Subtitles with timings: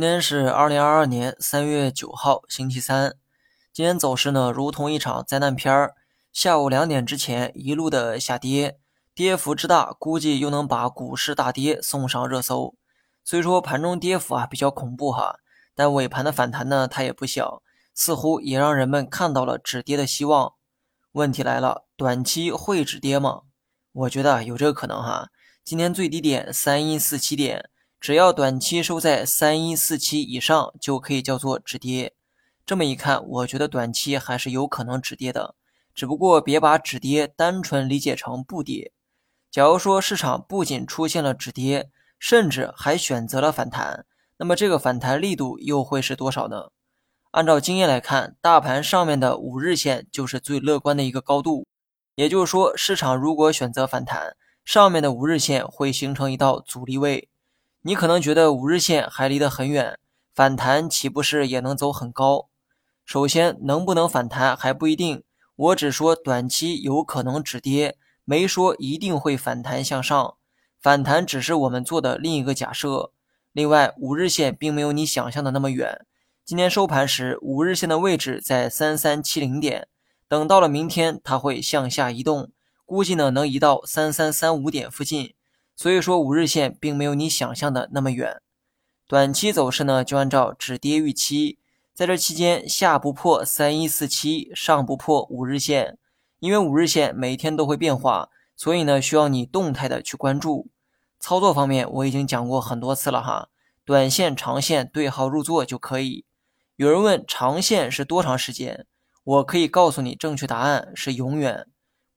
[0.00, 3.16] 今天是二零二二年三月九号，星期三。
[3.70, 5.94] 今天走势呢，如同一场灾难片儿。
[6.32, 8.78] 下午两点之前一路的下跌，
[9.14, 12.74] 跌幅之大，估计又能把股市大跌送上热搜。
[13.22, 15.36] 虽说盘中跌幅啊比较恐怖哈，
[15.74, 17.62] 但尾盘的反弹呢，它也不小，
[17.94, 20.54] 似乎也让人们看到了止跌的希望。
[21.12, 23.42] 问题来了，短期会止跌吗？
[23.92, 25.28] 我觉得有这个可能哈。
[25.62, 27.68] 今天最低点三一四七点。
[28.00, 32.14] 只要短期收在三一四七以上，就可以叫做止跌。
[32.64, 35.54] 这么一看，我觉得短期还是有可能止跌的，
[35.94, 38.92] 只不过别把止跌单纯理解成不跌。
[39.50, 44.06] 假如说市场不仅出现了止跌，甚至还选择了反弹，
[44.38, 46.70] 那么这个反弹力度又会是多少呢？
[47.32, 51.66] 按照经验来看，大盘上面的五日线就是最乐观的一个高度。
[52.14, 57.28] 也就是说，市场如果选择反弹，上面的五日线会形成一道阻力位。
[57.82, 59.98] 你可能觉得五日线还离得很远，
[60.34, 62.50] 反弹岂不是也能走很高？
[63.06, 65.22] 首先，能不能反弹还不一定。
[65.56, 67.96] 我只说短期有可能止跌，
[68.26, 70.34] 没说一定会反弹向上。
[70.78, 73.12] 反弹只是我们做的另一个假设。
[73.52, 76.04] 另外，五日线并没有你想象的那么远。
[76.44, 79.88] 今天收盘时，五日线的位置在三三七零点，
[80.28, 82.50] 等到了明天，它会向下移动，
[82.84, 85.32] 估计呢能移到三三三五点附近。
[85.80, 88.42] 所以说，五日线并没有你想象的那么远。
[89.08, 91.58] 短期走势呢，就按照止跌预期，
[91.94, 95.96] 在这期间下不破三一四七，上不破五日线。
[96.38, 100.68] 因为五日线每天都会变化，所以呢，需要你动态的去关注。
[101.18, 103.48] 操作方面，我已经讲过很多次了哈，
[103.86, 106.26] 短线、长线对号入座就可以。
[106.76, 108.84] 有人问长线是多长时间，
[109.24, 111.66] 我可以告诉你正确答案是永远。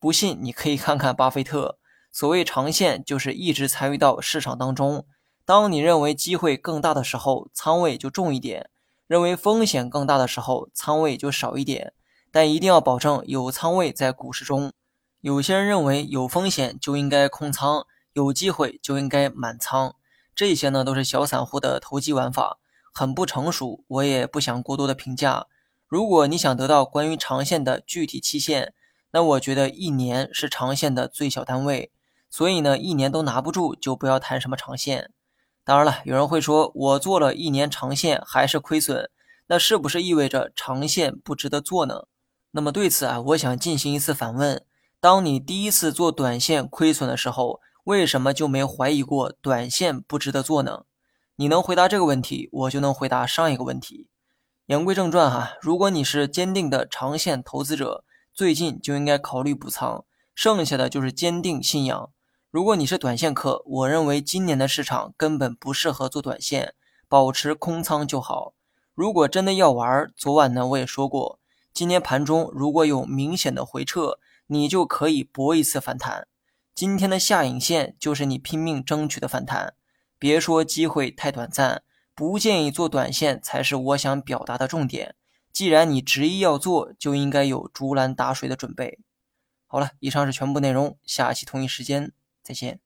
[0.02, 1.78] 不信你可以看看巴菲特。
[2.14, 5.08] 所谓长线，就是一直参与到市场当中。
[5.45, 8.67] 当你认为机会更大的时候，仓位就重一点；
[9.08, 11.94] 认为风险更大的时候，仓位就少一点。
[12.31, 14.72] 但一定要保证有仓位在股市中。
[15.22, 19.96] 有些人认为有风险就应该空仓，有机会就应该满仓。
[20.35, 22.59] 这些呢，都是小散户的投机玩法，
[22.94, 23.84] 很不成熟。
[23.88, 25.47] 我也不想过多的评价。
[25.88, 28.73] 如果你想得到关于长线的具体期限，
[29.12, 31.91] 那我觉得一年是长线的最小单位。
[32.34, 35.12] 所以呢，一年都拿不住，就不要谈什么长线。
[35.64, 39.08] 当然了，有人会说，我做了一年长线还是亏损，
[39.46, 42.08] 那是不是意味着长线不值得做呢？
[42.50, 44.66] 那么对此啊，我想进行一次反问：
[45.00, 50.86] 当你第一次做短线亏损的时候，为什么就没怀疑过短线不值得做呢？
[51.36, 54.08] 你能回答这个问题，我就能回答上一个问题。
[54.66, 62.10] 言归正传哈，如果你是坚定的长线投资者，最近就应该考虑补仓，剩下的就是坚定信仰。
[62.53, 66.75] 如果你是短线客，我认为今年的市场根本不适合做短线，
[67.08, 68.53] 保持空仓就好。
[68.94, 71.40] 如果真的要玩，昨晚呢我也说过，
[71.74, 76.28] 今天盘中如果有明显的回撤，你就可以搏一次反弹。
[76.75, 79.74] 今天的下影线就是你拼命争取的反弹。
[80.20, 81.81] 别说机会太短暂，
[82.14, 85.16] 不建议做短线才是我想表达的重点。
[85.52, 89.00] 既然你执意要做，就应该有竹篮打水的准备。
[89.66, 92.12] 好了，以上是全部内容，下期同一时间。
[92.44, 92.80] 再见。